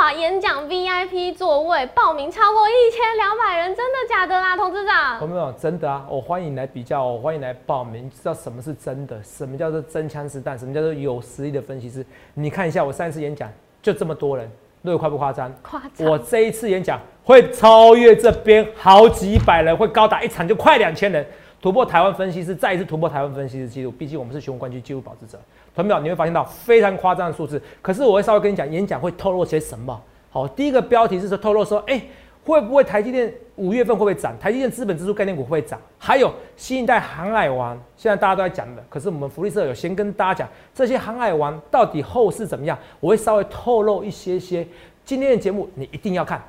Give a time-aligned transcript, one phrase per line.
[0.00, 5.20] 哇，演讲 VIP 座位报名超过一千两百人，真的假的啦，董事长？
[5.20, 6.06] 有没有真的啊？
[6.08, 12.02] 我欢迎来比较，我欢迎来报名，知道什么是真的，什么叫做真枪实弹，什么叫做有实力的分析师。
[12.32, 13.52] 你看一下我上一次演讲
[13.82, 14.50] 就这么多人，
[14.80, 15.52] 略夸不夸张？
[15.60, 16.08] 夸张。
[16.08, 21.26] 我这一次演讲会超越这边好几百人，会高达一场就快两千人。
[21.60, 23.90] 突破台湾分析师，再一次突破台湾分析师记录。
[23.90, 25.38] 毕竟我们是雄冠军纪录保持者。
[25.74, 27.60] 同学们，你会发现到非常夸张的数字。
[27.82, 30.00] 可是我会稍微跟你讲，演讲会透露些什么？
[30.30, 32.02] 好，第一个标题是说透露说，哎，
[32.44, 34.34] 会不会台积电五月份会不会涨？
[34.38, 35.78] 台积电资本支出概念股会不会涨？
[35.98, 38.82] 还有新一代航海王，现在大家都在讲的。
[38.88, 42.78] 可是我们福利社有先跟大家讲，这些航海王到底后市怎么样？
[43.00, 44.66] 我会稍微透露一些些。
[45.04, 46.40] 今天的节目你一定要看。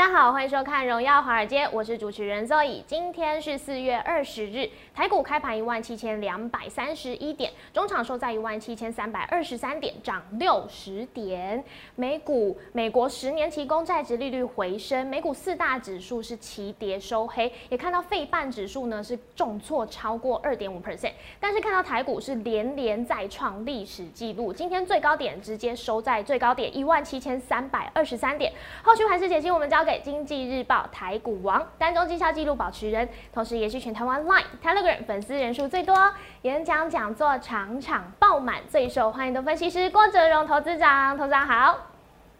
[0.00, 2.82] 大家好，欢迎收看《荣耀华尔街》，我是主持人 Zoe。
[2.86, 11.62] 今天是四月二十日，台股开盘一万七千两百三十一点，中场收在一万七千三百二十三点，涨六十点。
[11.96, 28.50] 美股美国十年期公债值利率回升，美股四大指数是齐跌收黑，也看到费半指数呢是重挫超过二点五 percent，但是看到台股是连连再创历史纪录，今天最高点直接收在最高点一万七千三百二十三点。
[28.82, 35.94] 后续盘势解析，我们交给经济日报台股王单中绩效纪录保持人，同时也是全台湾 Line、Telegram 粉丝人数最多、
[36.42, 41.16] 演讲讲座场场爆满、最受欢迎的分析师郭哲荣投资长。
[41.16, 41.78] 投资长好，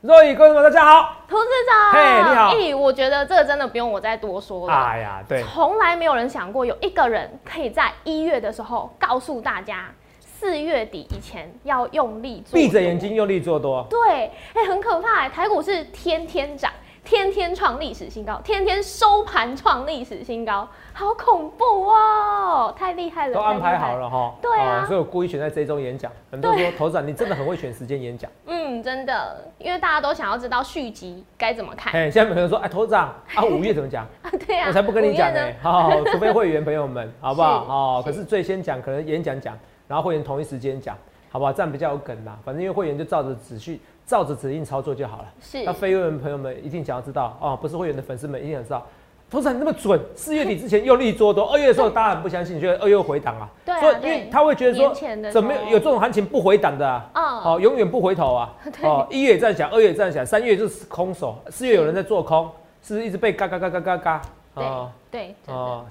[0.01, 4.73] 若雨观众们大家好，投资长，嘿你好哎，我觉得这个真的不用我再多说了。
[4.73, 9.87] 哎呀，对，从来没有人想过有一个人可以在一月的时候告诉大家，
[10.21, 13.87] 四月底以前要用力做，闭着眼睛用力做多。
[13.91, 16.73] 对，哎、很可怕、台股是天天涨，
[17.11, 22.73] 天天创历史新高，天天收盘创历史新高，好恐怖哦！
[22.79, 24.09] 太厉害了，都安排好了。
[24.09, 26.09] 哈，对啊哦所以我故意选在这一周演讲。
[26.31, 28.31] 很多人说，投资长你真的很会选时间演讲。
[28.47, 31.93] 嗯，真的，因为大家都想要知道续集该怎么看。
[31.93, 34.07] 哎，现在有人说，哎，投资长啊，五月怎么讲？
[34.47, 35.41] 对啊，我才不跟你讲呢。
[35.61, 37.65] 好好，除非会员朋友们，好不好？
[37.67, 40.97] 是哦，可是最先讲，可能演讲讲，然后会员同一时间讲，
[41.29, 41.53] 好不好？
[41.53, 42.39] 这样比较有梗啦。
[42.45, 45.27] 反正因为会员就照着指序，照着指令操作就好了。
[45.41, 48.85] 是那非会员朋友们一定想要知道哦，不是会员的粉丝们一定想知道，
[49.31, 53.49] 投资长你那么准，四月底之前用力做多，二月的时候大家很不相信，觉得二月回档啊。
[53.65, 54.93] 对啊所以因为他会觉得说
[55.31, 57.09] 怎么有这种行情不回档的啊？
[57.15, 58.53] 嗯哦，永远不回头啊！
[58.83, 62.51] 哦，一月也这样想，二月也这样想，三月就是空手，四月有人在做空，
[62.83, 64.23] 是不是一直被嘎嘎嘎嘎嘎嘎？
[64.53, 65.35] 对哦对，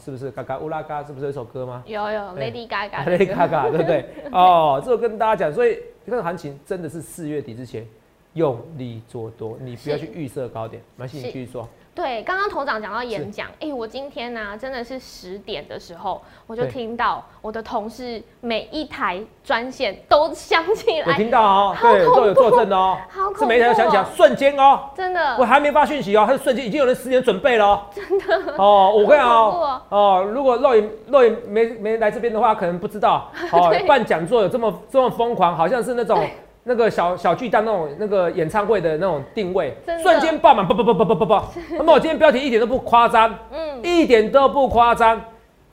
[0.03, 1.01] 是不是嘎嘎乌拉嘎？
[1.01, 1.81] 是不是有一首歌吗？
[1.85, 4.05] 有有 Lady Gaga，Lady Gaga 对不对？
[4.33, 7.87] 哦，这我跟大家讲，所以这个行情真的是四月底之前
[8.33, 10.81] 用力做多，你不要去预设高点。
[10.95, 11.67] 没关系，你是继续说。
[11.95, 16.71] 对，刚刚头长讲到演讲，哎、我今天呢、真的是十点的时候，我就对。
[16.71, 24.89] 听到我的同事每一台专线都响起有来，听到哦，对，都有作证哦，好恐怖是每一台都响起来哦，瞬间哦。
[24.95, 25.35] 真的。
[25.37, 27.85] 我还没发讯息哦，他是瞬间已经有人十点准备了哦。
[27.93, 28.53] 真的。
[28.57, 33.29] 哦，我跟哦，哦，如果肉眼肉眼没没来这边的话，可能不知道。
[33.51, 36.33] 哦 对，办讲座有这么这么疯狂，好像是那种对
[36.69, 41.41] 那个小小巨蛋那种那个演唱会的那种定位瞬间爆满，不不不不不不不。
[41.75, 45.19] 那么我今天标题一点都不夸张，嗯，一点都不夸张，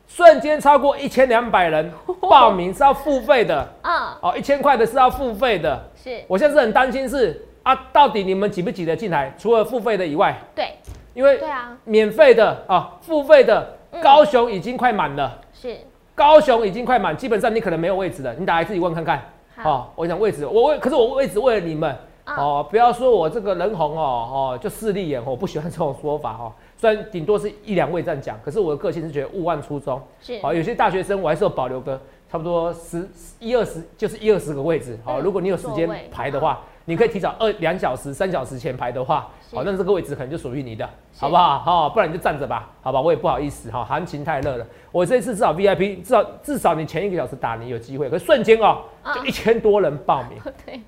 [0.09, 1.93] 瞬间超过一千两百人
[2.23, 3.69] 报名是要付费的。
[3.83, 3.93] 嗯，
[4.23, 5.79] 哦，一千块的是要付费的。
[6.03, 6.19] 是。
[6.27, 9.35] 我现在是很担心是啊，到底你们挤不挤得进来？
[9.37, 10.65] 除了付费的以外，对。
[11.13, 14.01] 因为对啊，免费的啊，付费的嗯。
[14.01, 15.77] 高雄已经快满了，是。
[16.15, 19.23] 高雄已经快满，基本上你可能没有位置了，你打来自己问看看。
[19.57, 21.91] 好，哦，我讲位置，我为可是我位置为了你们。
[21.93, 26.53] 嗯哦，不要说我这个人红哦哦就势利眼，我不喜欢这种说法哦。
[26.77, 30.03] 虽然顶多是一两位这样讲，可是我的个性是觉得勿忘初衷。
[30.21, 33.09] 是好、有些大学生我还是有保留个差不多十
[33.39, 34.99] 一二十，就是一二十个位置。
[35.05, 39.57] 好、嗯如果你有时间排的话，你可以提早二两小时、三小时前排的话，是。
[39.57, 40.89] 好、那这个位置可能就属于你的，
[41.19, 41.59] 好不好？
[41.59, 43.01] 好、不然你就站着吧，好吧？
[43.01, 44.67] 我也不好意思哈、行情太热了。
[44.93, 48.83] 我这次至少 VIP，至少至少你前一个小时打你有机会，可是瞬间哦，
[49.15, 50.81] 就嗯一千多人报名， 对，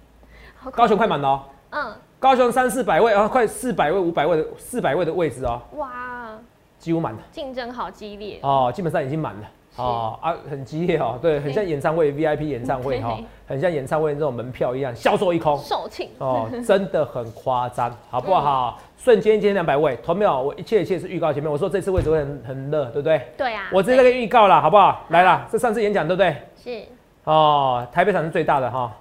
[0.71, 1.43] 高雄快满了哦。
[1.71, 6.31] 嗯，高雄三四百位啊，快四百位、五百位的四百位的位置哦，哇，
[6.79, 7.19] 几乎满了。
[7.33, 9.41] 竞争好激烈，哦，基本上已经满了。
[9.68, 18.79] 是哦啊，很激烈哦，对，很像演唱会 VIP 演唱会哈、对很像演唱会这种门票一样，销售一空售罄，哦， 真的很夸张，好不好？
[18.97, 20.43] 瞬间一千两百位，同没有？
[20.43, 23.23] 我一切一切是预告前面，我说这次位置会很很热，对不对？
[23.37, 25.05] 对啊，我直接在预告了，好不好？
[25.11, 26.37] 来啦，这上次演讲对不对？
[26.63, 26.85] 是，
[27.25, 28.93] 哦，台北场是最大的哈、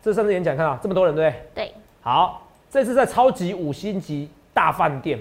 [0.00, 1.66] 这上次演讲看到这么多人对不对？
[1.66, 5.18] 对，好，这次在超级五星级大饭店，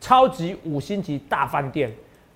[0.00, 1.90] 超级五星级大饭店。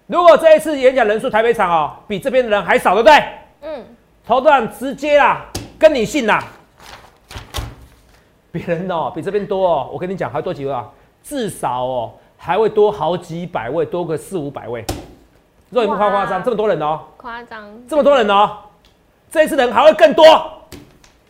[0.07, 3.25] 如果这一次演讲人数台北场哦，比这边的人还少，对不对？
[3.63, 3.85] 嗯，
[4.25, 6.45] 投资人直接啦，跟你信啦。
[8.53, 10.89] 别人哦比这边多哦，我跟你讲还多几位啊，
[11.25, 14.85] 至少哦还会多好几百位，多个四五百位。
[15.71, 18.59] 若你不夸夸张，这么多人哦，夸张，这么多人哦，
[19.29, 20.25] 这一次人还会更多，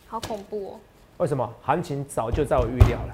[0.07, 0.79] 好恐怖哦。
[1.17, 1.51] 为什么？
[1.63, 3.13] 行情早就在我预料了。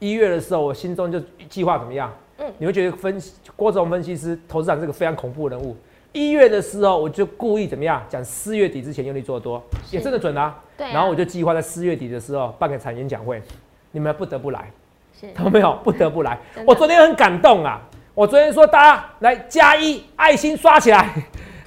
[0.00, 2.12] 一月的时候，我心中就计划怎么样？
[2.38, 5.76] 嗯，你会觉得分析郭总分析师、投资长这个非常恐怖的人物。
[6.12, 8.24] 一月的时候，我就故意怎么样讲？
[8.24, 10.54] 四月底之前用力做多，也真的准啊。
[10.76, 10.86] 对。
[10.88, 13.42] 然后我就计划在四月底的时候办个产演讲会，
[13.92, 14.70] 你们不得不来。
[15.18, 15.26] 是。
[15.44, 15.78] 有没有？
[15.84, 16.38] 不得不来。
[16.66, 17.82] 我昨天很感动啊！
[18.14, 21.10] 我昨天说大家来加一爱心刷起来。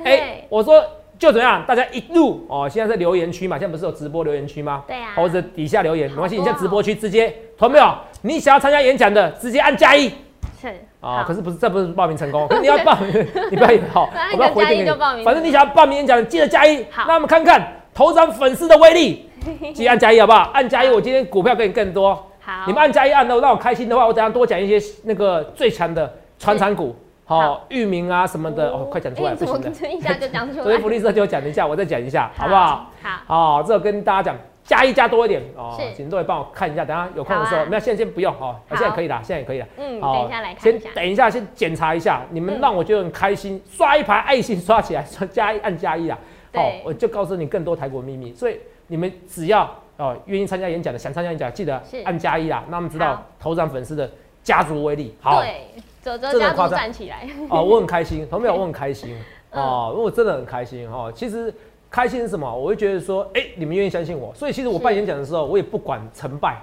[0.04, 0.84] 哎，我说
[1.20, 1.64] 就怎样？
[1.68, 4.84] 大家一路哦，现在在留言区嘛，现在不是有直播留言区吗？
[4.88, 5.14] 对啊。
[5.16, 7.96] 或者底下留言没关系，你在直播区直接，同没有？
[8.24, 10.12] 你想要参加演讲的，直接按加一。
[10.60, 10.68] 是。
[11.02, 15.24] 啊，可是不是这不是报名成功， 你要报名，你不要好， 我们要回应你。
[15.24, 16.84] 反正你想要报名演讲，记得加一。
[16.92, 19.30] 好，那我们看看头涨粉丝的威力，
[19.74, 20.50] 记得按加一好不好？
[20.54, 22.14] 按加一，我今天股票给你更多。
[22.42, 26.96] 好，你们按加一按的让我开心的话，我等下多讲一些那个最强的传产股，
[27.26, 30.64] 好，域名啊什么的，哦，快讲出来，不行的，一下就讲出来。
[30.64, 32.86] 所以福利社就讲一下，我再讲一下，好不好？
[33.02, 34.38] 好，好，这跟大家讲。
[34.70, 39.68] 加一加多一点哦，请各位帮我看一下，等下有空的时候，那现在先不用哦，现在可以了，现在也可以了。
[39.78, 46.16] 嗯，等一下来看先等一下，先检查一下，你们让我觉得很开心，刷一排爱心刷起来，刷加一按加一啊。
[46.54, 49.68] 好，我就告诉你更多台股秘密，所以你们只要
[49.98, 54.08] 哦愿意参加演讲的，想参加演讲，记得按加一啊，那我们知道头涨粉丝的
[54.44, 55.16] 家族威力。
[55.20, 55.66] 好，对，
[56.00, 57.28] 泽泽家族站起来。
[57.50, 59.18] 哦，我很开心，同没有我很开心。
[59.50, 61.52] 哦，我真的很开心哦，其实。
[61.90, 62.54] 开心是什么？
[62.54, 66.58] 我会觉得说，哎，你们愿意相信我，所以其实我办演讲的时候，我也不管成败。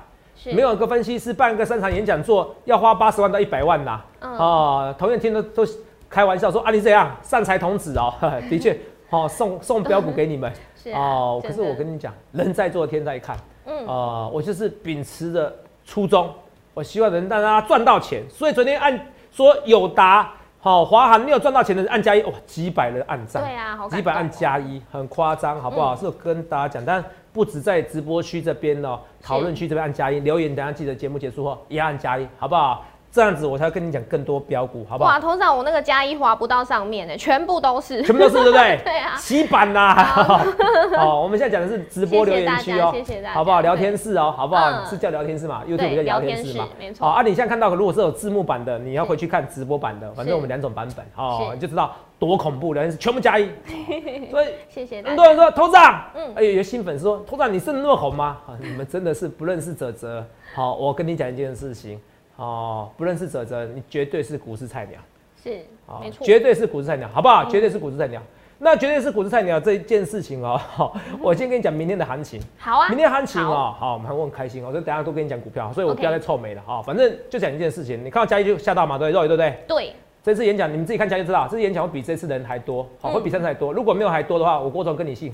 [0.44, 4.00] 没有一个分析师办一个三场演讲座要花八十万到一百万呐。
[4.20, 5.67] 啊，同样听的都
[6.08, 8.14] 开玩笑说啊，你这样善财童子哦，
[8.49, 8.78] 的确，
[9.11, 10.52] 哦，送送标股给你们。
[10.94, 13.37] 哦，可是我跟你讲，人在做天在看。
[13.64, 13.87] 嗯。
[13.87, 15.52] 啊，我就是秉持着
[15.84, 16.31] 初衷，
[16.75, 20.32] 我希望能让大家赚到钱，所以昨天按说有答。
[20.66, 25.94] 好，华航，你有赚到钱的按加一，哇，几百人按赞，对啊，几百按加一，很夸张，好不好？
[25.94, 32.84] 是跟大家讲，但不止在直播区这边哦，讨论区这边按加一，留言等下记得节目结束后也按加一，好不好？
[33.16, 35.08] 这样子我才跟你讲更多标股，好不好？
[35.08, 38.78] 哇，头上我那个加一划不到上面呢，全部都是，全部都是，对不对？
[38.84, 39.94] 对啊，洗版呐。
[40.98, 43.62] 好，我们现在讲的是直播留言区哦，谢谢大家，好不好？
[43.62, 44.84] 聊天室哦，好不好？
[44.84, 46.68] 是叫聊天室嘛？YouTube 叫聊天室嘛？
[46.78, 47.06] 没错。
[47.06, 53.48] 好啊，你现在看到如果是有字幕版的，你要回去看直播版的，反正我们两种版本，哦，你就知道多恐怖，聊天室全部加一。
[54.30, 55.02] 所以谢谢。
[55.02, 58.36] 很多人说头长，嗯，哎，有新粉丝说头长你是那么红吗？
[58.46, 60.22] 啊，你们真的是不认识泽泽。
[60.54, 61.98] 好，我跟你讲一件事情。
[62.36, 65.00] 哦，不认识泽泽，你绝对是股市菜鸟，
[65.42, 65.64] 是，
[66.00, 67.44] 没错，绝对是股市菜鸟，好不好？
[67.46, 68.20] 绝对是股市菜鸟，
[68.58, 70.60] 那绝对是股市菜鸟这一件事情哦。
[70.68, 76.82] 好，我先跟你讲明天的行情，好啊，明天行情哦，好，我们很开心哦，就等下都跟你讲股票，所以我不要再臭美了啊。
[76.82, 79.58] 反正就讲一件事情，你看到嘉义就吓到嘛，对，肉对不对？
[79.66, 79.92] 对，
[80.22, 83.72] 这次演讲你们自己看下就知道，这次演讲会比这次人还多，好，会比上次还多。
[83.72, 85.32] 如果没有还多的话，我郭总跟你信，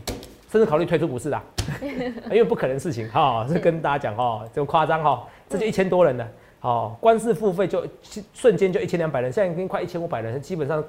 [0.51, 1.41] 甚至考虑退出股市的，
[2.31, 6.29] 因为不可能事情哈，是跟大家讲哈，这么夸张哈，这就一千多人了。
[6.63, 7.85] 好，官司付费就
[8.33, 10.83] 瞬间就一千两百人，现在已经快一千五百人，基本上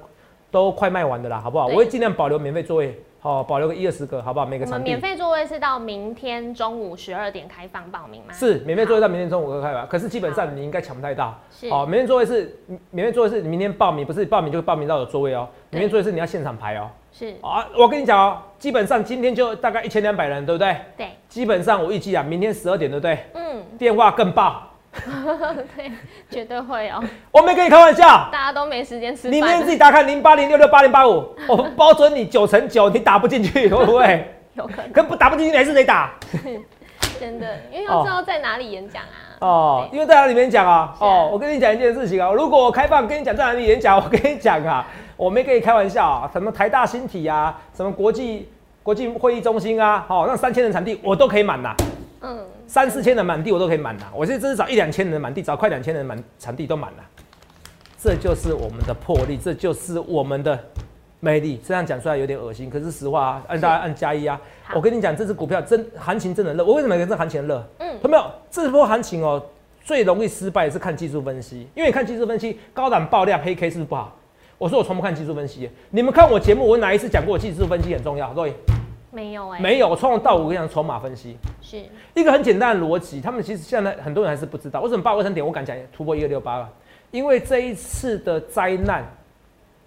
[0.48, 1.66] 都快卖完的啦，好不好？
[1.66, 4.46] 我会尽量保留免费座位，好，保留个一二十个，好不好？
[4.46, 4.84] 每个场地。
[4.84, 8.32] 免费座位是到明天中午十二点开放报名吗？
[8.32, 11.36] 是，免费座位到明天中午开放，可是基本上你应该抢不太到。
[11.50, 12.56] 是，好，免费座位是
[12.92, 15.48] 免费座位是你明天报名，不是报名就报名到有座位哦。
[15.70, 16.88] 免费座位是你要现场排哦。
[17.10, 20.76] 是啊，我跟你讲哦，基本上今天就大概一千两百人，对不对？
[20.96, 21.08] 对。
[21.28, 23.18] 基本上我预计啊，明天十二点，对不对？
[23.34, 23.60] 嗯。
[23.76, 24.70] 电话更爆。
[25.76, 25.90] 对，
[26.30, 27.02] 绝对会哦。
[27.30, 29.28] 我没跟你开玩笑，大家都没时间吃。
[29.28, 34.34] 你明天自己打开零八零六六八零八五，我包准你九成九你打不进去， 会不会？
[34.54, 34.92] 有可能。
[34.92, 36.12] 可不打不进去，你还是得打。
[37.20, 39.38] 真的，因为要知道在哪里演讲啊。
[39.40, 40.94] 哦，因为在哪里演讲啊？
[40.98, 44.86] 哦，我跟你讲一件事情啊，如果我开放跟你讲在哪里演讲，我跟你讲啊，
[45.16, 48.48] 我没跟你开玩笑啊，什么台大新体啊，什么国际
[48.82, 51.74] 国际会议中心啊，好，那三千人场地我都可以满呐。
[52.22, 57.04] 嗯，三四千人满地我都可以满了，我现在至少一两千人满地，找快两千人满场地都满了，
[57.98, 60.58] 这就是我们的魄力，这就是我们的
[61.20, 61.60] 魅力。
[61.66, 64.40] 这样讲出来有点恶心，可是实话啊，按大家按加一啊。
[64.74, 67.64] 我跟你讲，这支股票真行情真的热，我为什么跟这行情热？
[67.78, 69.42] 嗯，有没有这波行情哦？
[69.84, 74.16] 最容易失败是看技术分析，因为看技术分析高档爆量黑 K 是不是不好？
[74.56, 78.32] 我说我从不看技术分析，你们看我节目，我哪一次讲过技术分析很重要？
[78.32, 78.54] 各位。
[79.14, 79.88] 没有哎，没有。
[79.88, 81.80] 我从头到尾跟你讲筹码分析，是
[82.14, 83.20] 一个很简单的逻辑。
[83.20, 86.68] 他们其实现在很多人还是不知道，为什么八二三点我敢讲突破一二六八了？
[87.12, 89.04] 因为这一次的灾难，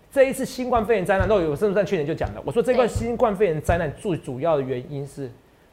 [0.09, 5.29] 这一次新冠肺炎灾难，都有甚至在去年就讲了，我说这个新冠肺炎灾难最主要的原因是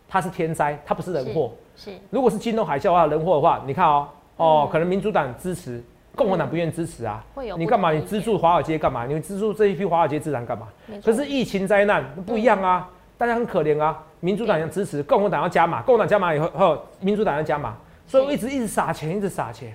[0.08, 1.52] 它是天灾，它不是人祸。
[1.76, 5.82] 是如果是金融海啸的话，人祸的话，你看哦，哦，嗯可能民主党支持，
[6.16, 7.24] 共和党不愿意支持啊。
[7.34, 7.92] 会有你干嘛？
[7.92, 9.06] 你资助华尔街干嘛？
[9.06, 10.68] 你资助这一批华尔街自然干嘛？
[11.04, 14.02] 可是疫情灾难不一样啊，大家很可怜啊。
[14.20, 19.74] 民主党要支持，共和党要加码，共和党加码以后，后民主党要加码，所以我一直一直撒钱，一直撒钱，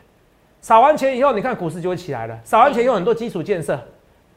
[0.60, 2.36] 撒完钱以后，你看股市就会起来了。
[2.43, 3.79] 撒完钱有很多基础建设，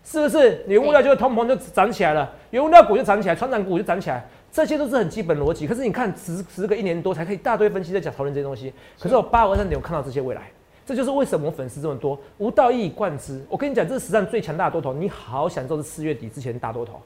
[0.05, 0.63] 是不是？
[0.69, 5.67] 你物料就会通膨就涨起来了，原物料股就涨起来，传染股就涨起来，这些都是很基本逻辑。
[5.67, 10.43] 可是你看，时时隔一年多才可以一大堆分析在讲讨论这些东西，可是我八二三点我看到这些未来。
[10.85, 13.41] 这就是为什么我粉丝这么多，无道一以贯之。
[13.49, 17.01] 我跟你讲，这是史上最强大的多头，你好好享受这四月底之前的大多头。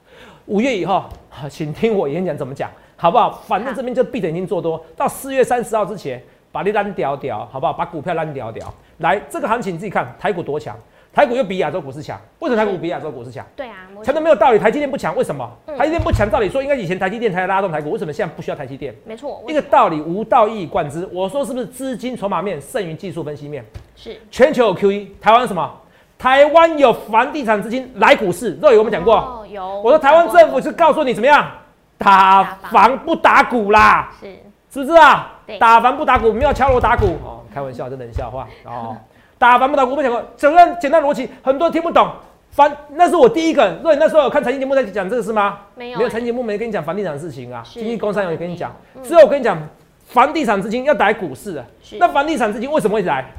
[0.46, 1.04] 五月以后，
[1.50, 3.30] 请听我演讲怎么讲，好不好？
[3.46, 7.72] 反正这边就闭着眼睛做多，到四月三十号之前把你烂掉掉，好不好？
[7.72, 8.72] 把股票烂掉掉。
[8.98, 10.74] 来，这个行情你自己看，台股多强，
[11.16, 12.20] 台股又比亚洲股市强。
[12.40, 13.42] 为什么台股比亚洲股市强？
[13.56, 15.50] 对啊，我强的没有道理，台积电不强，为什么？
[15.66, 18.94] 嗯台积电不强，照理说应该以前台积电才拉动台股，为什么现在不需要台积电？
[19.06, 21.08] 没错，一个道理无道一以贯之。
[21.10, 23.64] 我说是不是资金筹码面胜于技术分析面？
[23.96, 25.80] 是全球有 QE，台湾什么？
[26.18, 29.16] 台湾有房地产资金来股市，这有我们讲过。
[29.16, 31.50] 哦有，我说台湾政府是告诉你怎么样，
[31.96, 34.26] 打房不打股啦，是
[34.70, 35.58] 是不是啊对？
[35.58, 38.94] 打房不打鼓，没有敲锣打鼓哦，开玩笑，真的冷笑话哦。
[39.38, 42.10] 打房不打鼓，我们讲过，简单简单逻辑，很多人听不懂。
[42.50, 45.58] 反那是我第一个，若你那时候有看财经节目在讲这个事吗？
[45.74, 49.58] 没有没有财经节目没跟你讲房地产的事情啊，是经济工商有跟你讲，嗯只有我跟你讲，
[50.06, 51.64] 房地产资金要打股市的。
[51.82, 53.30] 是那房地产资金为什么会起来？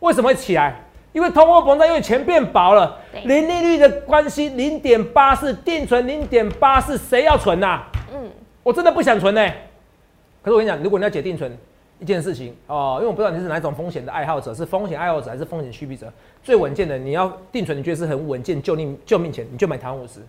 [0.00, 0.76] 为什么会起来？
[1.14, 8.28] 因为通货膨胀，因为钱变薄了，零利率的关系，零点八四，定存零点八四，谁要存呐、嗯
[8.64, 9.46] 我真的不想存呢、
[10.42, 11.56] 可是我跟你讲，如果你要解定存，
[12.00, 16.12] 一件事情哦，因为我不知道你是哪一种风险的爱好者，是风险爱好者还是风险趋避者。
[16.42, 20.20] 最稳健的，你要定存，你觉得是很稳健救命救命钱，你就买台湾五十。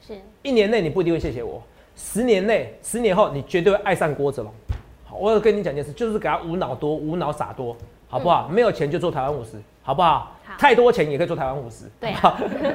[0.00, 1.62] 是一年内你不一定会谢谢我，
[1.94, 4.52] 十年内、十年后你绝对会爱上郭子龙。
[5.04, 7.76] 好，我有跟你讲一件事，就是给他无脑多、无脑傻多，
[8.08, 8.48] 好不好？
[8.48, 10.32] 没有钱就做台湾五十，好不好？
[10.42, 12.20] 好太多钱也可以做台湾五十，对啊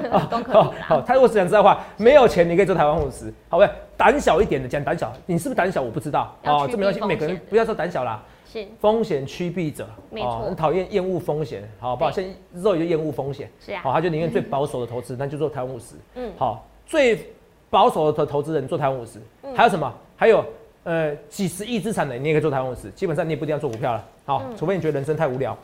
[0.10, 3.70] 好好都可以啦好，太多讲实在话，没有钱你可以做台湾五十，好不好？
[3.98, 5.82] 胆小一点的讲胆小，你是不是胆小？
[5.82, 8.24] 我不知道要趋这没关系，每个人不要说胆小啦，
[8.56, 12.12] 是风险趋避者，没错很讨厌厌恶风险，好不好？
[12.12, 12.34] 对像
[12.64, 15.96] 肉也就厌恶风险，是啊好，他就宁愿最 保守的投资，那就做台湾五十。
[16.16, 17.30] 嗯好，最
[17.70, 19.94] 保守的投资人做台湾五十、嗯还有什么？
[20.16, 20.46] 还有
[20.86, 22.90] 呃几十亿资产的，你也可以做台湾五十。
[22.92, 25.58] 基本上你也不一定要做股票了，好，嗯除非你觉得人生太无聊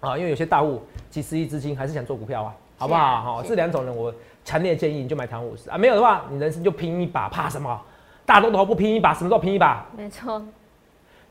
[0.00, 3.22] 啊，因为有些大户几十亿资金还是想做股票啊，好不好？
[3.22, 4.12] 好，是这两种人我
[4.44, 7.80] 强烈建议你就买台湾五十啊，没有的话你人生就拼一把，怕什么？
[8.26, 9.86] 大多头不拼一把，什么时候拼一把？
[9.96, 10.40] 没错，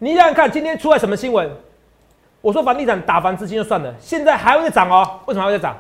[0.04, 1.48] 你想想看，今天出来什么新闻？
[2.42, 5.20] 我说房地产打房资金就算了，现在还会再涨哦。
[5.28, 5.78] 为什么还会再涨？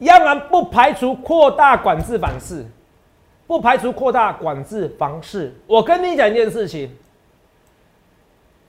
[0.00, 2.62] 央行不排除扩大管制房市，
[3.46, 5.50] 不排除扩大管制房市。
[5.66, 6.94] 我跟你讲一件事情，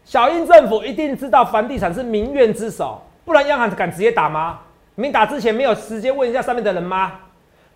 [0.06, 4.62] 小英政府一定知道房地产是民怨之首，不然央行敢直接打吗？
[4.96, 7.20] 你打之前没有时间问一下上面的人吗？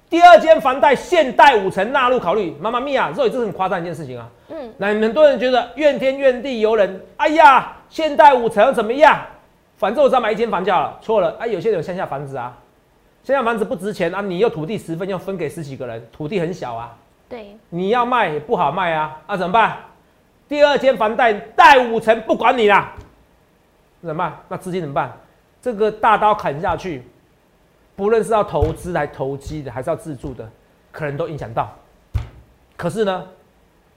[0.09, 4.29] 第二间房贷现贷五成纳入考虑，妈妈咪呀，肉也是很夸张一件事情啊。
[4.49, 9.19] 嗯那很多人觉得怨天怨地尤人，哎呀，现代五成怎么样？
[9.77, 10.99] 反正我只要买一间房就好了。
[11.01, 12.57] 错了，哎，有些人有乡下房子啊，
[13.23, 16.97] 乡下房子不值钱啊，你又土地十分，要分给十几个人，土地很小啊，
[17.29, 19.77] 对你要卖也不好卖啊，啊怎么办？
[20.47, 22.93] 第二间房贷贷五成不管你啦，
[24.01, 24.37] 怎么办？
[24.49, 25.11] 那资金怎么办？
[25.61, 27.03] 这个大刀砍下去，
[27.95, 30.49] 不论是要投资来投机的，还是要自住的，
[30.91, 31.69] 可能都影响到。
[32.75, 33.25] 可是呢，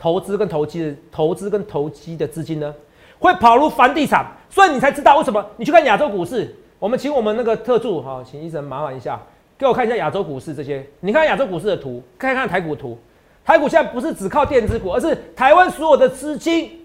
[0.02, 2.75] 投资跟投机的投资跟投机的资金呢，
[3.21, 6.52] 会跑入房地产，所以你才知道为什么你去看亚洲股市。
[6.80, 9.21] 我们请我们那个特助哈，请医生麻烦一下，
[9.56, 10.85] 给我看一下亚洲股市这些。
[10.99, 12.99] 你看亚洲股市的图，看看台股图。
[13.44, 16.85] 台股现在不是只靠电子股，而是台湾所有的资金，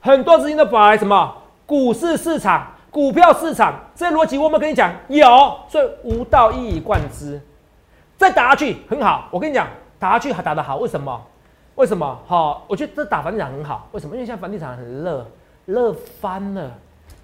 [0.00, 3.74] 很多资金都跑来什么股市市场、股票市场。
[3.94, 5.26] 这些逻辑我们跟你讲有，
[5.66, 7.40] 所以无道一以贯之。
[8.18, 9.66] 再打下去很好，我跟你讲，
[9.98, 11.18] 打下去还打得好，为什么？
[11.80, 12.20] 为什么？
[12.26, 14.14] 好，我觉得这打房地产很好，为什么？
[14.14, 15.26] 因为现在房地产很热，
[15.64, 16.70] 热翻了。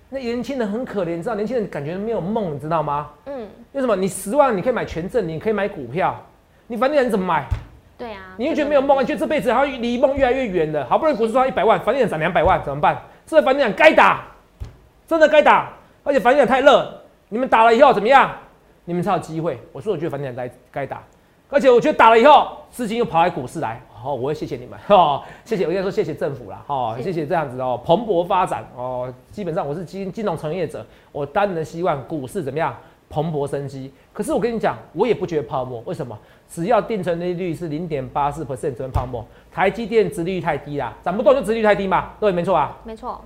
[0.08, 3.10] 那年轻人很可怜，你知道，年轻人感觉没有梦，你知道吗？
[3.26, 3.94] 嗯为什么？
[3.94, 6.18] 你十万你可以买权证，你可以买股票，
[6.68, 7.44] 你房地产怎么买？
[7.98, 10.86] 对啊，你又觉得没有梦，你觉得这辈子好像离梦越来越远了。
[10.86, 12.98] 好不容易股市赚一百万，房地产涨两百万，怎么办？
[13.26, 14.25] 这房地产该打，
[15.06, 15.70] 真的该打。
[16.02, 16.98] 而且房地产太热，
[17.28, 18.30] 你们打了以后怎么样？
[18.86, 19.60] 你们才有机会。
[19.70, 21.02] 我说我觉得房地产该该打，
[21.50, 32.75] 而且我觉得打了以后，资金又跑来股市来，哦，我会谢谢你们， 哦，谢谢，我应该说谢谢政府啦，哦，谢谢这样子哦，蓬勃发展哦，基本上我是金金融从业者，我当然希望股市怎么样
[33.10, 33.92] 蓬勃生机。
[34.12, 36.16] 可是我跟你讲，我也不觉得泡沫，为什么？
[36.48, 39.25] 只要定存利率是零点八四 percent，只能泡沫。
[39.52, 43.20] 台积电殖利率太低啦，涨不动就殖利率太低嘛，对，没错啊，没错，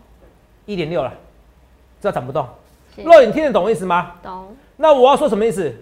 [0.64, 1.12] 一点六了，
[2.00, 2.46] 知道涨不动。
[3.04, 4.12] 若你听得懂意思吗？
[4.22, 5.72] 懂，那我要说什么意思？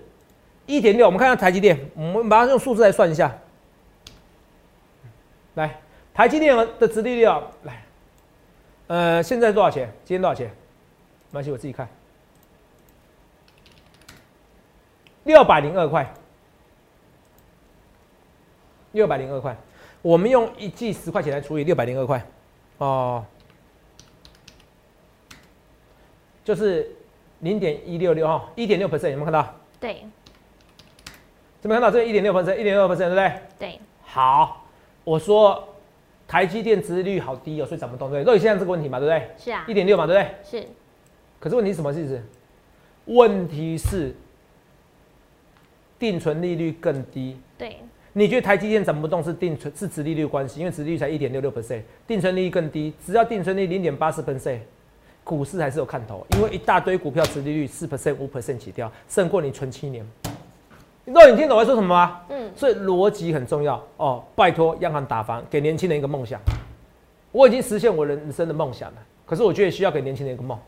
[0.67, 3.33] 一点六，我们看看台积电，我们把它用数字来算一下。
[5.59, 5.81] 来，
[6.15, 7.83] 台积电的殖利率啊，来，
[8.87, 9.93] 呃，现在多少钱？
[10.05, 10.47] 今天多少钱？
[11.31, 11.89] 没关系，我自己看，
[15.25, 16.15] 六百零二块，
[18.93, 19.57] 六百零二块。
[20.01, 22.25] 我们用一季十块钱来除以六百零二块，
[22.79, 23.27] 哦，
[26.45, 26.89] 就是
[27.41, 29.55] 零点一六六哈，一点六 percent，有没有看到？
[29.81, 30.07] 对
[31.61, 33.43] 怎么看到这个一点六 percent，一点六 percent，对不对？
[33.59, 34.65] 对，好，
[35.09, 35.67] 我说
[36.27, 38.27] 台积电殖利率好低哦，所以涨不动，对不对？
[38.27, 39.31] 都有现在这个问题嘛，对不对？
[39.39, 40.61] 是啊一，点六嘛，对不对？
[40.61, 40.69] 是
[41.41, 42.23] 可是问题是什么意思？
[43.07, 44.15] 问题是
[45.99, 47.39] 定存利率更低。
[47.57, 47.79] 对，
[48.13, 50.61] 你觉得台积电涨不动是定存是殖利率关系？
[50.61, 54.59] 因为殖利率才一点六六 percent，定存利率更低，只要定存率零点八四 percent，
[55.25, 60.07] 股市还是有看头，因为一大堆股票殖利率四 percent 五 percent 起跳，胜过你存七年。
[61.09, 62.21] 你知道你听懂我在说什么吗？
[62.29, 64.23] 嗯，所以逻辑很重要哦。
[64.37, 66.39] 拜托央行打房，给年轻人一个梦想。
[67.33, 70.59] 我已经实现我人生的梦想了，可是我觉得需要给年轻人一个梦。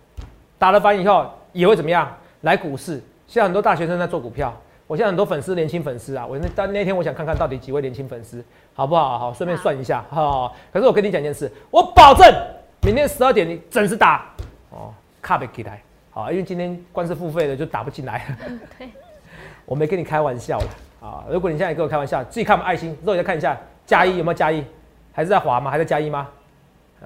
[0.59, 2.11] 打了房以后也会怎么样？
[2.41, 4.51] 来股市，现在很多大学生在做股票。
[4.87, 8.43] 我现在很多粉丝，年轻粉丝啊，我那当那天我想看看到底几位年轻粉丝，
[8.73, 9.19] 好不好？
[9.19, 12.27] 好，顺便算一下哈、可是我跟你讲一件事，我保证
[12.81, 14.27] 明天十二点你准时打
[14.71, 15.83] 哦，卡不起来。
[16.11, 18.25] 好，因为今天官司付费的就打不进来。
[18.79, 18.89] 对，
[19.71, 20.67] 我没跟你开玩笑了
[21.01, 21.23] 啊！
[21.31, 24.65] 如果你现在跟我开玩笑，自己看我们爱心，肉再看一下加一有没有加一，
[25.13, 25.71] 还是在滑吗？
[25.71, 26.27] 还在加一吗？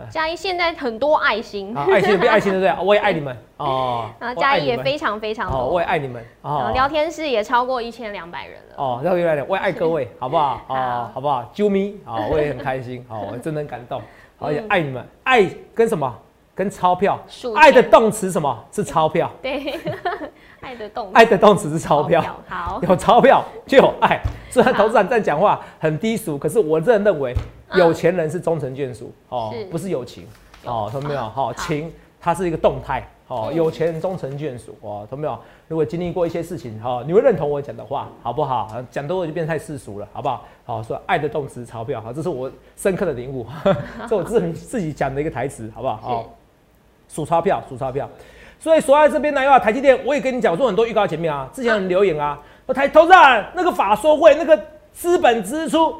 [0.09, 2.87] 嘉一现在很多爱心，啊，爱心有变爱心对 不对？
[2.87, 4.09] 我也爱你们哦。
[4.19, 6.71] 然后我爱你们嘉一也非常非常哦，我也，爱你们哦。
[6.73, 8.75] 聊天室也超过一千两百人了。
[8.79, 10.63] 哦，要来点，我也爱各位，好不好？
[10.69, 11.53] 哦好，好不好？
[11.55, 14.01] 啾咪，好，我也很开心，好，我真的很感动，
[14.39, 16.13] 好，也嗯爱你们，爱跟什么？
[16.55, 18.65] 跟钞票数，爱的钱动词什么？
[18.71, 19.79] 是钞票， 对，
[20.61, 22.23] 爱的动爱的动词是钞票。
[22.49, 24.21] 好，有钞票就有爱。
[24.51, 27.35] 虽然投资人这样讲话很低俗，可是我真的认为
[27.75, 29.13] 有钱人是终成眷属。
[29.29, 30.27] 哦是，不是友情。
[30.65, 31.21] 哦，懂没有？
[31.21, 33.03] 好好，情它是一个动态。
[33.27, 34.77] 哦，嗯有钱人终成眷属。
[34.81, 35.37] 哦，懂没有？
[35.67, 38.69] 如果经历过一些事情哈，你会认同我讲的话，好不好？
[38.91, 40.45] 讲多了就变太世俗了，好不好？
[40.65, 43.45] 好，说爱的动词钞票，好，这是我深刻的领悟，
[44.03, 45.97] 这是我自己自己讲的一个台词，好不好？
[45.97, 46.35] 好，
[47.15, 48.09] 数钞票，数钞票。
[48.59, 54.59] 所以说在这边呢，要台积电，我也跟你讲，我说很多预告前面啊，之前有人留言啊，我台投资人那个法说会那个
[54.93, 55.95] 资本支出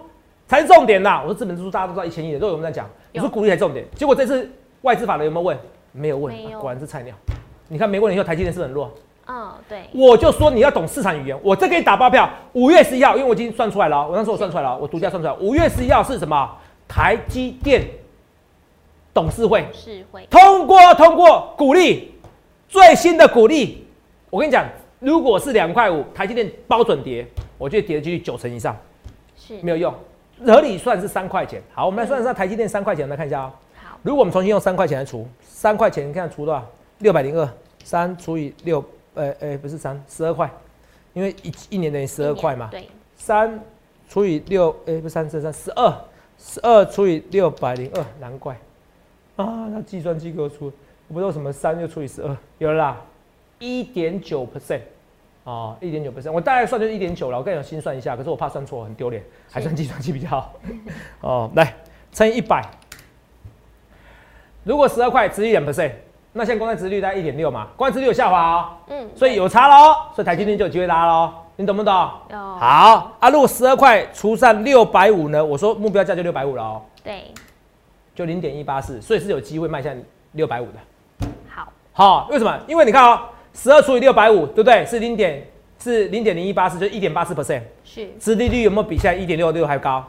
[0.49, 1.21] 才是重点呐。
[1.23, 4.51] 我说资本支出大家都知道一千亿的，都有人在讲，我说有鼓励才重点，结果这次
[4.83, 5.57] 外资法人有没有问？
[5.93, 7.15] 没有问，有啊果然是菜鸟。
[7.69, 8.93] 你看没问以后，台积电是很弱。
[9.27, 12.29] 嗯，对，我就说你要懂市场语言，我这给你打包票。
[12.53, 15.35] 五月十一号，因为我已经算出来了哦，我那时候我算出来了哦，我独家算出来。
[15.35, 16.51] 五月十一号是什么？
[16.87, 17.83] 台积电
[19.15, 19.65] 董事会。
[20.29, 22.13] 通过通过鼓励
[22.69, 23.87] 最新的鼓励，
[24.29, 24.67] 我跟你讲，
[24.99, 27.25] 如果是两块五，台积电包准跌，
[27.57, 28.77] 我觉得跌的几率九成以上，
[29.37, 29.57] 是。
[29.63, 29.95] 没有用，
[30.45, 31.63] 合理算是三块钱。
[31.73, 36.67] 好，我们来算一下台积电三块钱，我们来看一下啊、好，如果我们重新用三块钱来除，三块钱你看除多少？
[36.99, 37.49] 六百零二，
[37.85, 40.51] 三除以六，呃呃不是三，十二块，
[41.13, 42.69] 因为一一年等于十二块嘛。
[42.71, 43.61] 对，三
[44.09, 45.93] 除以六，哎、不是三，是三，十二，
[46.39, 48.57] 十二除以六百零二，难怪
[49.37, 49.69] 啊！
[49.71, 50.67] 那计算机给我出，
[51.09, 52.97] 我不知道什么三又除以十二，有了啦，
[53.59, 54.81] 一点九 percent，
[55.45, 60.55] 哦，一点九 percent，我大概算就是一点九了，我刚才有心算一下，可是我怕算错，很丢脸，还算计算机比较好。
[61.21, 61.75] 哦，来
[62.13, 62.65] 乘以一百，
[64.63, 65.93] 如果十二块值一点 percent，
[66.33, 71.93] 那现在公债值率大概一点六嘛，公债值率有下滑哦，嗯，所以有差喽，所以台积电就有机会拉喽，你懂不懂？
[72.31, 75.45] 有，好啊，如果十二块除上六百五呢？
[75.45, 77.25] 我说目标价就六百五了哦，对，
[78.15, 79.95] 就零点一八四，所以是有机会迈向
[80.33, 81.29] 六百五的。
[81.49, 82.59] 好，好，为什么？
[82.69, 83.21] 因为你看哦，
[83.53, 84.85] 十二除以六百五，对不对？
[84.87, 85.45] 是零点
[85.79, 90.05] 是零点零一八四，就一点八四 percent，是殖利率有没有比现在一点六六还高？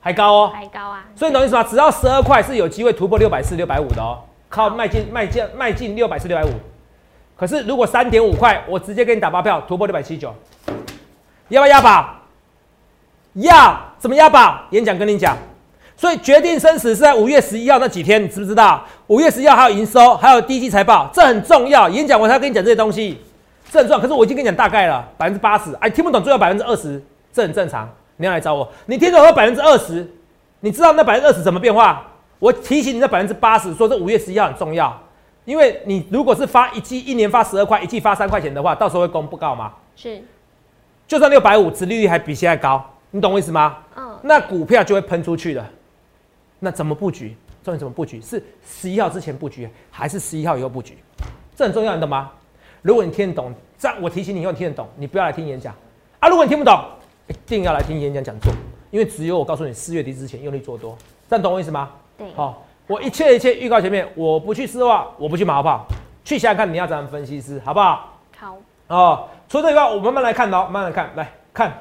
[0.00, 0.52] 还高哦。
[0.54, 1.62] 还高啊，所以你懂意思吗？
[1.62, 6.50] 只要十二块是有机会突破六百四、六百五的哦，靠迈进迈进迈进六百四、六百五。
[7.36, 10.34] 可是如果三点五块，我直接给你打包票突破六百七九，
[11.48, 12.14] 要不要押宝？
[13.34, 14.62] 要，怎么押宝？
[14.70, 15.36] 演讲跟你讲。
[15.96, 18.84] 所以决定生死是在五月十一号那几天，你知不知道？
[19.06, 21.88] 五月十一号还有营收，还有第一季财报，这很重要。
[21.88, 23.18] 演讲我才要跟你讲这些东西，
[23.70, 24.00] 这很重要。
[24.00, 27.02] 可是我已经跟你讲大概了，百分之八十，哎，听不懂最后百分之二十，
[27.32, 27.88] 这很正常。
[28.16, 30.06] 你要来找我，你听懂说百分之二十，
[30.60, 32.04] 你知道那百分之二十怎么变化？
[32.40, 35.00] 我提醒你那百分之八十，说这五月十一号很重要，
[35.44, 39.72] 因为你如果是发一季一年发十二块，一季发三块钱的话，到时候会公布告吗？
[39.96, 40.22] 是，
[41.06, 43.78] 就算六百五，殖利率还比现在高，你懂我意思吗？
[43.96, 45.64] 嗯，那股票就会喷出去了。
[46.64, 47.36] 那怎么布局？
[47.62, 48.20] 重点怎么布局？
[48.22, 50.96] 是十一号之前布局，还是十一号以后布局？
[51.54, 52.32] 这很重要，你懂吗？
[52.80, 55.74] 如果你听得懂，这样我提醒你以后你听得懂，你不要来听演讲
[56.20, 56.28] 啊。
[56.28, 56.82] 如果你听不懂，
[57.28, 58.50] 一定要来听演讲讲座，
[58.90, 60.96] 因为只有我告诉你四月底之前用力做多，
[61.28, 61.90] 这样懂我意思吗？
[62.16, 65.86] 对，好，我一切一切预告前面，我不去丝袜，我不去马后炮，
[66.24, 68.18] 去想想看你要怎样分析师，好不好？
[68.36, 68.56] 好，
[68.88, 71.72] 哦，除了这以外，我慢慢来看哦，慢慢来看，来看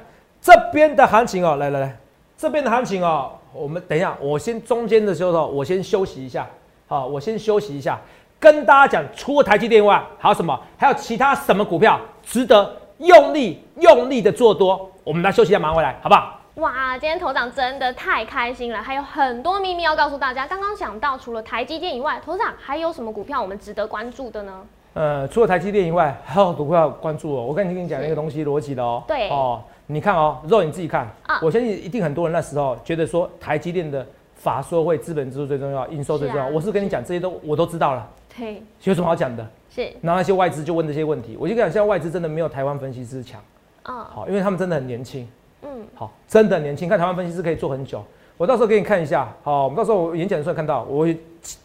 [0.42, 1.98] 这边的行情哦，来来来，
[2.44, 6.46] 这边的行情哦，我们等一下，我先中间的时候，我先休息一下，
[6.90, 7.98] 好，我先休息一下，
[8.38, 10.60] 跟大家讲，除了台积电外，还有什么？
[10.78, 14.92] 还有其他什么股票值得用力用力的做多？
[15.06, 16.38] 我们来休息一下，马上回来，好不好？
[16.56, 20.46] 哇，今天头长真的太开心了，还有很多秘密要告诉大家。
[20.46, 24.66] 刚刚讲到，除了台积电以外，头长还有什么股票我们值得关注的呢？
[24.96, 27.46] 呃，除了台积电以外，还有股票关注哦。
[27.46, 29.02] 我跟你跟你讲那个东西逻辑的哦。
[29.08, 31.08] 对哦，你看哦，肉你自己看。
[31.28, 31.40] 啊。
[31.42, 36.46] 我相信一定很多人那时候觉得说台积电的法说会资本支出最重要，营收最重要。
[36.46, 39.48] 是啊我是跟你讲这些都我都知道了，对，有什么好讲的？
[39.70, 43.42] 是，然后那些外资就问这些问题，我就跟你讲，现在外资真的没有台湾分析师强，
[43.84, 45.28] 嗯好，因为他们真的很年轻，
[45.64, 46.88] 嗯，好，真的很年轻。
[46.88, 48.04] 看台湾分析师可以做很久，
[48.38, 51.08] 我到时候给你看一下，好，我们到时候我演讲的时候看到我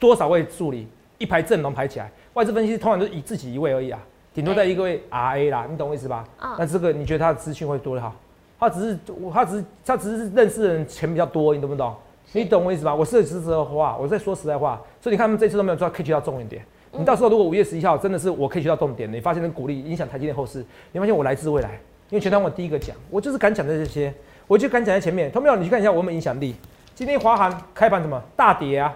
[0.00, 4.00] 多少位助理，一排阵容排起来，外资分析师通常都以自己一位而已啊，
[4.38, 6.24] 顶多在一个位 RA 啦，你懂我意思吧？
[6.40, 8.14] 嗯那这个你觉得他的资讯会多得好？
[8.60, 8.98] 他只是
[9.34, 11.92] 他只是他只是认识的人钱比较多，你懂不懂？
[12.30, 12.94] 你懂我意思吧？
[12.94, 16.62] 我是实在话，我在说实在话，所以你看他们这次都没有抓 catch 到重点。
[16.92, 21.70] 嗯你到时候如果五月十一号真的是我 catch 到重点，你发现那鼓励影响台积电后市，你发现我来自未来，
[22.10, 24.14] 因为全台湾我第一个讲，我就是敢讲的这些，
[24.46, 25.32] 我就敢讲在前面。
[25.32, 25.56] 同没有？
[25.56, 26.54] 你去看一下我们影响力？
[26.94, 28.94] 今天华航开盘什么大跌啊？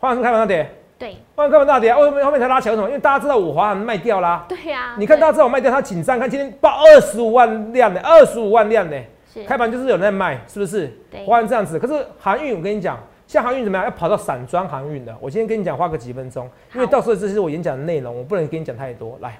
[0.00, 0.70] 华航是开盘大跌？
[0.98, 2.74] 对，华航开盘大跌啊，为什么后面才拉起来？
[2.74, 2.88] 为什么？
[2.88, 4.44] 因为大家知道我华航卖掉啦。
[4.48, 8.96] 对呀、你看大家知道我卖掉，它紧张，看今天报二十五万辆呢，二十五万辆呢。
[9.32, 10.90] 是开盘就是有人在卖，是不是？
[11.10, 13.84] 对华航这样子，可是航运我跟你讲，像航运怎么样？
[13.84, 15.14] 要跑到散装航运的。
[15.20, 19.16] 我今天跟你讲，花个几分钟，因为好到时候这是我演讲的内容，我不能跟你讲太多。
[19.20, 19.38] 来，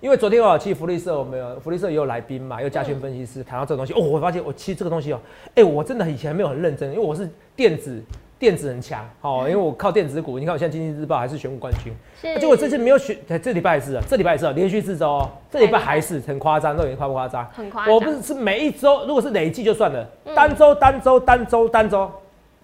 [0.00, 5.20] 因为昨天我去福利社，我们有福利社也有来宾嘛，有加权分析师谈到这个东西，哦，我发现我其实这个东西哦，
[5.54, 8.00] 哎、我真的以前没有很认真，因为我是电子
[8.38, 11.92] 电子很强，哦，因为我靠电子股，你看我现在经济日报还是选股冠军。
[12.20, 16.38] 是，结果这次没有选，哎这礼拜也是啊，这礼拜也是啊，连续四周哦，这礼拜还是很。
[16.38, 17.44] 夸张，到底夸不夸张？
[17.52, 20.34] 很夸张，我不是是每一周，如果是累计就算了，嗯。
[20.34, 22.08] 单周单周单周单周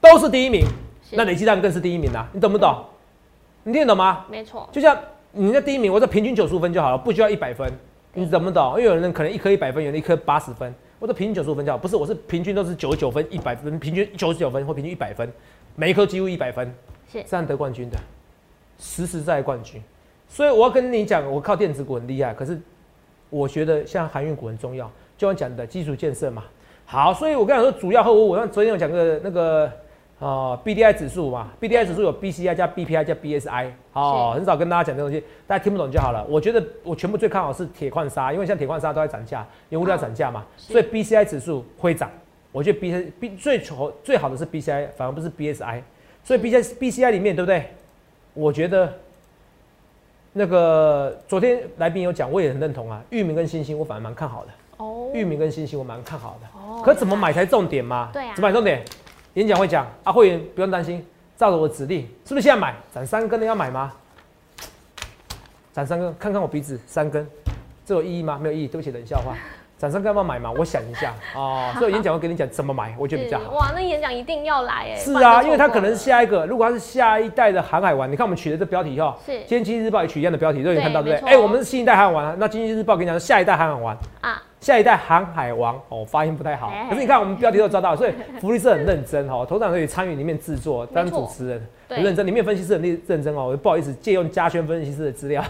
[0.00, 0.64] 都是第一名，
[1.10, 2.72] 那累计当然更是第一名啦，你懂不懂？
[3.64, 4.24] 你听得懂吗？
[4.30, 4.96] 没错，就像
[5.32, 7.68] 你在第一名，我说平均九十五分就好了，不需要一百分，
[8.12, 8.70] 你懂不懂？
[8.72, 15.28] 因为有人可能一科一百分，有人一科八十分，我说平均九十五分就好，不是，我是平均都是九十九分、一百分，平均九十九分或平均一百分，
[15.76, 16.72] 每一科几乎一百分，
[17.10, 17.98] 是这样得冠军的，
[18.78, 19.82] 实实在在冠军。
[20.28, 22.60] 所以我要跟你讲，我靠电子股很厉害，可是
[23.28, 26.44] 我觉得像航运股很重要，就像讲的基础建设嘛。
[26.86, 29.70] 好，所以我跟你说，主要后我我昨天有讲个那个
[30.20, 36.24] 呃 BDI 指数嘛，BDI 指数有 BCI 加 BPI 加 BSI，哦，很少跟大家讲这东西，大家听不懂就好了。
[36.28, 42.10] 我觉得我全部最看好是铁矿砂，因为像铁矿砂都在涨价，原物料涨价嘛，是所以 BCI 指数会涨。
[42.54, 45.82] 我觉得 B C B 最丑最好的是 BCI，反而不是 BSI。
[46.22, 47.68] 所以 BCI BCI 里面对不对？
[48.32, 48.96] 我觉得
[50.32, 53.02] 那个昨天来宾有讲，我也很认同啊。
[53.10, 56.46] 域名跟星星我反而蛮看好的，哦，域名跟星星我蛮看好的。
[56.56, 58.10] 哦可怎么买才重点嘛？
[58.12, 58.84] 对啊怎么买重点？
[59.34, 61.04] 演讲会讲啊，会员不用担心，
[61.36, 62.72] 照着我指令，是不是现在买？
[62.94, 63.92] 涨三根的要买吗？
[65.72, 67.26] 涨三根，看看我鼻子三根，
[67.84, 68.38] 这有意义吗？
[68.40, 69.36] 没有意义，对不起，冷笑话。
[69.84, 70.50] 涨三根要不要买嘛？
[70.56, 71.12] 我想一下。
[71.36, 73.52] 哦，所以我演讲会跟你讲怎么买，我觉得比较好。
[73.52, 81.30] 哇，那演讲一定要来哎，是啊，因为他可能是下一个，如果他是下一代的航海王，你看我们取的这标题哈，是今天经济日报也取一样的标题，都有看到对不对？
[81.30, 86.68] 哎、我们是新一代航海王啊，那经济日报跟你讲是下一代航海王，啊，下一代航海王哦，发音不太好。
[86.68, 95.42] 哎，可是你看我们标题都抓到，所以福利是很认真哦，头长可以参与里面制作当主持人，认真，里面分析师很认认真哦，我不好意思借用嘉轩分析师的资料，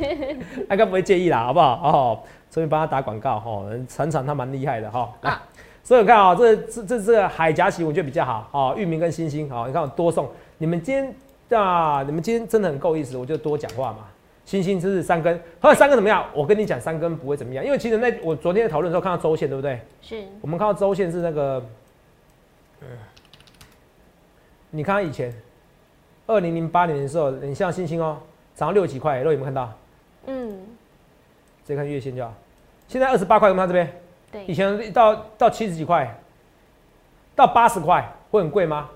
[0.68, 1.72] 大概不会介意啦，好不好？
[1.82, 5.42] 哦，顺便帮他打广告哦，常常他蛮厉害的哈、来啊
[5.82, 13.98] 所以你看啊、这这这这个海峡型我觉得比较好哦，域名跟星星哦，你看我多送你们今天啊，你们今天真的很够意思，我就多讲话嘛。
[14.44, 16.24] 星星就是三根，后来三根怎么样？
[16.32, 19.80] 我跟你讲，三根不会怎么样，因为其实那我昨天在讨论的时候看到周线，对不对？
[20.00, 21.60] 是我们看到周线是那个，
[22.80, 22.86] 嗯，
[24.70, 25.34] 你看以前
[26.26, 28.18] 二零零八年的时候，你像星星哦，
[28.54, 29.72] 涨到六几块，肉有没有看到？
[30.26, 30.50] 嗯，
[31.64, 32.34] 直接看月线就好。
[32.88, 34.00] 现在二十八块，我们看这边
[34.32, 36.18] 对以前到到七十几块，
[37.34, 38.88] 到八十块会很贵吗？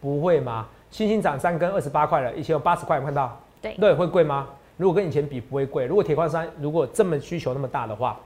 [0.00, 0.66] 不会吗？
[0.90, 3.40] 星星涨三根二十八块了，以前有八十块，有没有看到？
[3.60, 4.48] 对对，会贵吗？
[4.76, 5.86] 如果跟以前比不会贵。
[5.86, 8.18] 如果铁矿山如果这么需求那么大的话，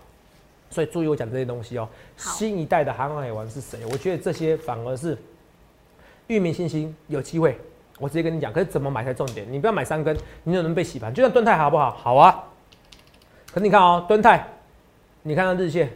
[0.71, 1.87] 所以注意我讲这些东西哦。
[2.17, 3.81] 新一代的航海王是谁？
[3.93, 5.17] 我觉得这些反而是
[6.29, 7.59] 域名星星有机会。
[7.99, 9.47] 我直接跟你讲，可是怎么买才重点？
[9.51, 11.13] 你不要买三根，你就能被洗盘。
[11.13, 11.91] 就像敦泰好不好？
[11.91, 12.45] 好啊。
[13.53, 14.47] 可是你看哦，敦泰，
[15.23, 15.89] 你看看日线，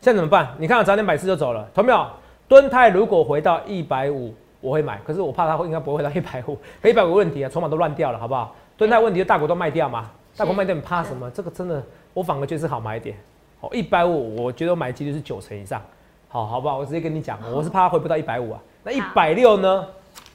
[0.00, 0.54] 现在怎么办？
[0.58, 2.06] 你看到涨点百四就走了，同没有？
[2.46, 8.54] 敦泰如果回到一百五，我会买，可是我怕它会应该不会回到一百五，可一百五问题啊，筹码都乱掉了，好不好？
[8.76, 11.28] 敦泰问题就大股都卖掉嘛，大股卖掉你怕什么？
[11.32, 13.16] 这个真的，我反而觉得是好买点。
[13.60, 15.82] 哦，一百五，我觉得我买的几率是九成以上，
[16.28, 16.78] 好好不好？
[16.78, 18.60] 我直接跟你讲，我是怕它回不到一百五啊。
[18.84, 19.86] 那一百六呢？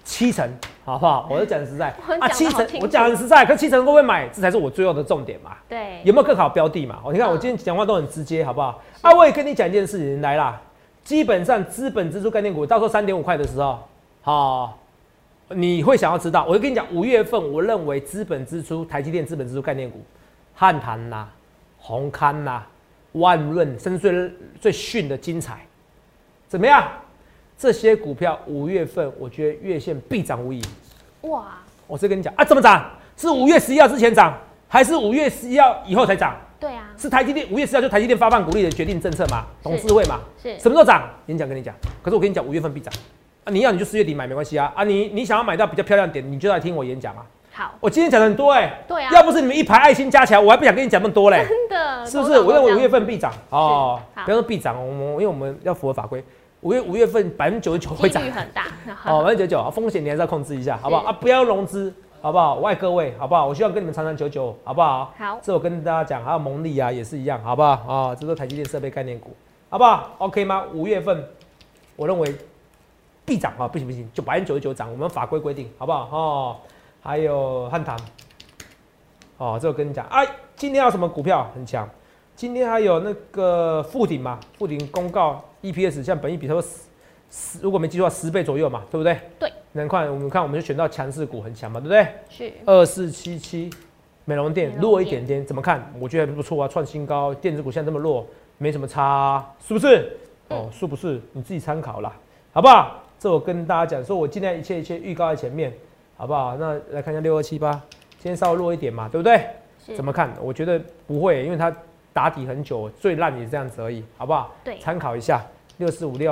[0.03, 0.45] 七成，
[0.84, 1.27] 好不好？
[1.32, 4.27] 我是讲实在啊，七成我讲很实在，可是七成会不会买？
[4.27, 5.51] 这才是我最后的重点嘛。
[5.69, 6.99] 对，有没有更好标的嘛？
[7.06, 8.82] 哦，你看我嗯今天讲话都很直接，好不好？
[9.01, 10.62] 啊，我也跟你讲一件事情，来啦，
[11.03, 13.79] 基本上资本支出概念股到时候三点五块的时候，
[14.21, 14.77] 好、
[15.49, 16.43] 你会想要知道。
[16.45, 20.01] 我就跟你讲，五月份我认为资本支出，台积电资本支出概念股，
[20.53, 21.29] 汉唐啦、
[21.77, 22.67] 宏康啦、
[23.13, 25.65] 万润，甚至最最逊的精彩，
[26.53, 26.87] 怎么样？
[27.57, 30.61] 这些股票五月份，我觉得月线必涨无疑。
[31.21, 31.45] 哇，
[31.87, 32.91] 我是跟你讲啊，怎么涨？
[33.17, 34.37] 是五月十一号之前涨，
[34.67, 36.37] 还是五月十一号以后才涨？
[36.59, 41.09] 对啊，是台积电五月十号就台积电发放股利的决定政策嘛，董事会嘛，是什么时候涨？
[41.25, 42.93] 演讲跟你讲，可是我跟你讲，五月份必涨
[43.45, 43.49] 啊！
[43.51, 44.83] 你要你就四月底买没关系啊啊！
[44.83, 47.25] 你你想要买到比较漂亮点，你就来听我演讲啊！
[47.51, 52.39] 好，我今天讲的很多哎、对啊要不是你们一排爱心加起来，我还不想跟你讲那么多嘞， 真的，是不是？
[52.39, 56.23] 我认为五月份必涨哦不要说必涨，我们因为我们要符合法规，
[56.63, 58.67] 五月五月份百分之九十九会涨几率，很大，
[59.06, 61.12] 哦，百分之九九，风险你还是要控制一下，好不好啊？
[61.12, 62.56] 不要融资，好不好？
[62.56, 63.45] 我爱各位，好不好？
[63.45, 65.13] 我希望跟你们长长久久，好不好？
[65.17, 67.69] 好这我跟大家讲，还有蒙利啊，也是一样，好不好？
[67.69, 69.36] 啊、这都台积电设备概念股，
[69.69, 70.63] 好不好？OK 吗？
[70.73, 71.28] 五月份，
[71.97, 72.34] 我认为
[73.26, 76.08] 必涨啊，不行不行，就百分之九十九涨，我们法规规定，好不好？
[76.17, 76.56] 哦，
[77.02, 77.99] 还有汉唐，
[79.38, 81.89] 哦，这我跟你讲，哎、今天有什么股票很强？
[82.38, 86.78] 今天还有那个富鼎嘛，富鼎公告 EPS 像本益比差不多十
[87.32, 89.17] 十，如果没记错十倍左右嘛，对不对？
[89.39, 89.52] 对。
[89.71, 92.08] 能看我们看，我们就选到强势股很强嘛，对不对？
[92.30, 93.71] 是二四七七，
[94.26, 95.91] 美容店弱一点点，怎么看？
[95.99, 98.28] 我觉得还不错啊，创新高，电子股现在这么弱，
[98.60, 100.15] 没什么差、啊，是不是？
[100.49, 101.19] 哦，是不是？
[101.32, 102.13] 你自己参考啦，
[102.52, 103.02] 好不好？
[103.17, 105.73] 这我跟大家讲，说我尽量一切一切预告在前面，
[106.17, 106.56] 好不好？
[106.58, 107.71] 那来看一下六二七八，
[108.19, 109.43] 今天稍微弱一点嘛，对不对？
[109.84, 110.32] 是怎么看？
[110.39, 111.76] 我觉得不会，因为它
[112.13, 114.54] 打底很久，最烂也是这样子而已，好不好？
[114.63, 115.43] 对参考一下
[115.78, 116.32] 六四五六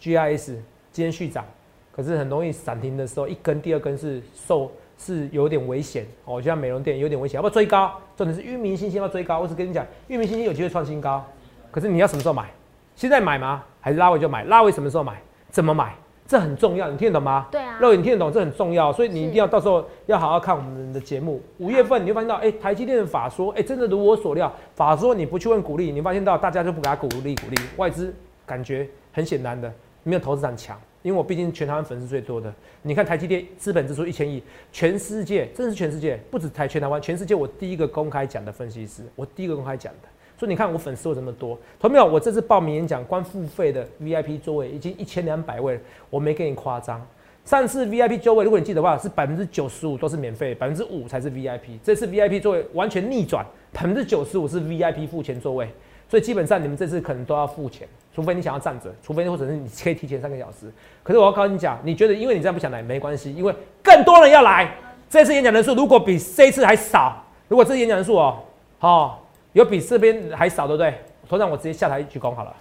[0.00, 0.56] GIS
[0.90, 1.44] 今天续涨，
[1.92, 7.98] 可是很容易涨停的时候，一根第二根是受是有点危险哦，就像美容店有点危险，要不要追高？
[8.16, 11.24] 重点是域名信息要追高，我只跟你讲，域名信息有机会创新高，
[11.70, 12.50] 可是你要什么时候买？
[12.96, 13.64] 现在买吗？
[13.80, 14.44] 还是拉尾就买？
[14.44, 15.22] 拉尾什么时候买？
[15.48, 15.94] 怎么买？
[16.30, 17.48] 这很重要，你听得懂吗？
[17.50, 21.42] 对啊，肉眼听得懂，这很重要，所以你一定要到时候要好好看我们的节目。
[21.58, 28.14] 五月份你会发现到，哎、台积电的法说，哎、真的如我所料，法说你不去问鼓励，你发现到大家就不给他鼓励鼓励，外资
[28.46, 29.72] 感觉很显然的
[30.04, 32.54] 没有投资场强，因为我毕竟全台湾粉丝最多的。
[32.82, 34.40] 你看台积电资本支出一千亿，
[34.70, 40.08] 全世界真的是全世界，不止台全台湾，全世界我第一个公开讲的分析师，我第一个公开讲的。
[40.40, 42.06] 所以你看我粉丝有这么多，同没有？
[42.06, 47.06] 我这次报名演讲光付费的 VIP 座位已经一千两百位了，我没给你夸张。
[47.44, 51.78] 上次 VIP 座位，如果你记得的话，是百分之九十五都是免费，百分之五才是 VIP。
[51.84, 55.68] 这次 VIP 座位完全逆转，百分之九十五是 VIP 付钱座位，
[56.08, 60.72] 所以基本上你们这次可能都要付钱，除非你想要站着，除非或者是你可以提前三个小时。
[61.02, 64.74] 可是我要告诉你讲，你觉得因为你这样不想来没关系，因为更多人要来。
[65.10, 68.38] 这次演讲人数如果比这次还少，如果这次演讲人数哦，
[68.78, 69.14] 哦，
[69.52, 70.94] 有比这边还少，对不对？
[71.28, 72.54] 头长我直接下台一鞠躬好了。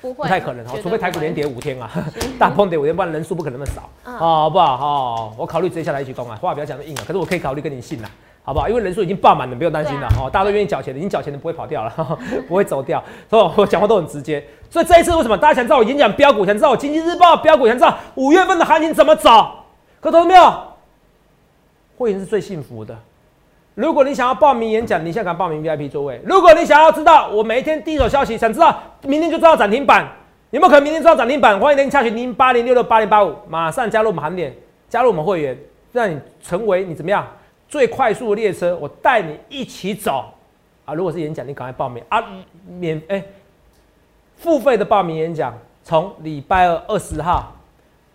[0.00, 1.90] 不会，不太可能哦除非台股连跌五天啊，
[2.38, 4.74] 大崩跌五天，不然人数不可能那么少，好不好？
[4.76, 8.08] 哦，我考虑直接下台一鞠躬啊，话不要讲的硬啊，可是我可以考虑跟你信啦，
[8.44, 8.68] 好不好？
[8.68, 14.44] 因为人数已经爆满了，不用担心了哦，大家都愿意缴钱的，已经缴钱的不会跑掉了， 不会走掉，所以我讲话都很直接。
[14.70, 19.50] 所以这一次为什么大家想知道我演讲标股，想知道我经济日报标股，想知道五月份的行情怎么走？
[20.00, 20.62] 可投资没有？
[21.96, 22.96] 会员是最幸福的。
[23.78, 26.20] 如果你想要报名演讲，你现在赶报名 VIP 座位。
[26.24, 30.04] 如果你想要知道我每一天第一手消息，想知道明天就知道涨停板，
[30.50, 31.60] 有没有可能明天知道涨停板？
[31.60, 34.52] 欢迎您洽询零八零六六八零八五，马上加入我们行列，
[34.88, 35.56] 加入我们会员，
[35.92, 37.24] 让你成为你怎么样
[37.68, 40.24] 最快速的列车，我带你一起走
[40.84, 40.92] 啊！
[40.92, 42.20] 如果是演讲，你赶快报名啊！
[42.66, 43.22] 免哎、
[44.38, 47.54] 付费的报名演讲，从礼拜二二十号，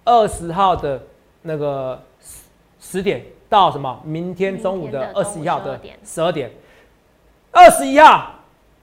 [0.04, 1.02] 二十号的
[1.42, 2.42] 那个十
[2.82, 3.24] 十点
[3.54, 4.02] 到什么？
[4.04, 6.52] 明天中午的二十一号的12点十二点，
[7.52, 8.32] 二十一号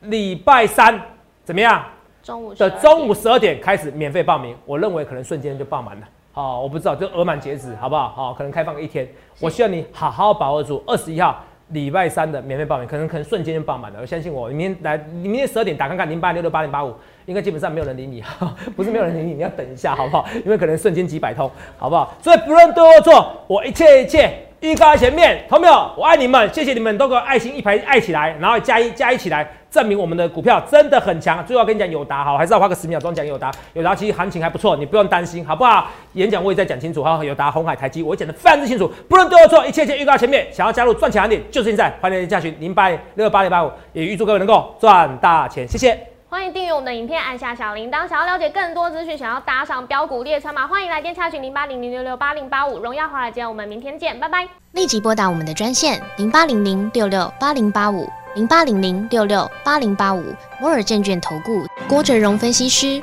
[0.03, 0.97] 礼拜三
[1.43, 1.85] 怎么样？
[2.23, 6.07] 中午的中午十二点开始免费报名，我认为可能瞬间就爆满了。
[6.31, 8.11] 好、我不知道，就额满截止，好不好？
[8.11, 9.09] 好、可能开放一天。
[9.41, 13.99] 我希望你好好把握住二十一号礼拜三的免费报名，可能可能瞬间就爆满了。
[14.01, 16.95] 我相信我，明天来，你明天十二点打看看零八六六八零八五，
[17.27, 18.23] 应该基本上没有人理你，
[18.77, 20.25] 不是没有人理你，你要等一下，好不好？
[20.45, 22.15] 因为可能瞬间几百通，好不好？
[22.23, 25.91] 所以不论对或错，我一切一切预告在前面，同没有？
[25.97, 31.43] 我爱你们，谢谢你们都给我爱心一排爱起来，然后加一加一起来，证明我们的股票真的很强。
[31.47, 33.51] 最后跟你讲友达，好，还是要花个十秒钟讲友达。
[33.73, 35.87] 友达其实行情还不错，你不用担心，好不好？
[36.13, 38.87] 演讲我也在讲清楚，好，友达、红海、台积，我讲的非常之清楚。
[39.09, 40.47] 不论对或错，一切一切预告前面。
[40.53, 46.10] 想要加入赚钱行列，就是现在，欢迎加群零八零六八零八五，也预祝各位能够赚大钱，谢谢。
[46.31, 48.07] 欢迎订阅我们的影片，按下小铃铛。
[48.09, 50.65] 想要了解更多资讯，想要搭上标股列车吗？
[50.65, 52.79] 欢迎来电洽询零八零零六六八零八五。
[52.79, 54.47] 荣耀华尔街，我们明天见，拜拜。
[54.71, 60.23] 立即拨打我们的专线零八零零六六八零八五零八零零六六八零八五
[60.61, 63.03] 摩尔证券投顾郭哲荣分析师。